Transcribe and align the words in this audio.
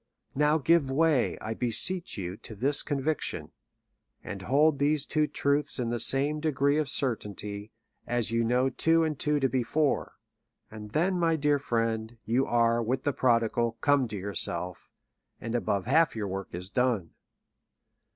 Now 0.33 0.57
give 0.57 0.85
wi\y, 0.87 1.37
1 1.45 1.55
beseech 1.57 2.17
you, 2.17 2.35
to 2.37 2.55
this 2.55 2.81
conviction, 2.81 3.51
and 4.23 4.41
hold 4.41 4.79
these 4.79 5.05
two 5.05 5.27
truths 5.27 5.77
in 5.77 5.91
the 5.91 5.99
same 5.99 6.39
degree 6.39 6.79
of 6.79 6.89
certainty, 6.89 7.71
as 8.07 8.31
you 8.31 8.43
know 8.43 8.71
two 8.71 9.03
and 9.03 9.19
two 9.19 9.39
to 9.39 9.47
be 9.47 9.61
four; 9.61 10.13
and 10.71 10.89
then, 10.93 11.19
my 11.19 11.35
dear 11.35 11.59
friend, 11.59 12.17
you 12.25 12.47
are, 12.47 12.81
with 12.81 13.03
the 13.03 13.13
prodigal, 13.13 13.73
come 13.79 14.07
to 14.07 14.17
yourself; 14.17 14.89
and 15.39 15.53
above 15.53 15.85
half 15.85 16.15
your 16.15 16.27
work, 16.27 16.47
is 16.51 16.71
done. 16.71 17.11